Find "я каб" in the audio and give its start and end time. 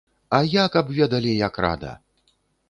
0.53-0.89